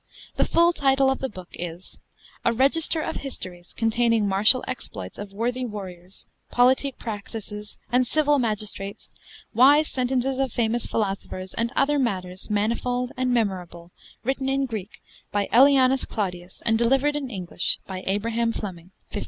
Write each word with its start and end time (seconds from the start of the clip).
The 0.35 0.45
full 0.45 0.73
title 0.73 1.11
of 1.11 1.19
the 1.19 1.29
book 1.29 1.49
is 1.53 1.99
'A 2.43 2.53
Registre 2.53 3.03
of 3.07 3.17
Hystories 3.17 3.71
containing 3.75 4.25
martiall 4.27 4.63
Exploits 4.67 5.19
of 5.19 5.31
worthy 5.31 5.63
Warriours, 5.63 6.25
politique 6.51 6.97
Practices 6.97 7.77
and 7.91 8.07
civil 8.07 8.39
Magistrates, 8.39 9.11
wise 9.53 9.89
Sentences 9.89 10.39
of 10.39 10.51
famous 10.51 10.87
Philosophers, 10.87 11.53
and 11.53 11.71
other 11.75 11.99
Matters 11.99 12.47
manifolde 12.49 13.11
and 13.15 13.31
memorable 13.31 13.91
written 14.23 14.49
in 14.49 14.65
Greek 14.65 15.03
by 15.31 15.47
Aelianus 15.53 16.07
Claudius 16.07 16.63
and 16.65 16.79
delivered 16.79 17.15
in 17.15 17.29
English 17.29 17.77
by 17.85 18.01
Abraham 18.07 18.51
Fleming' 18.51 18.89
(1576). 19.13 19.19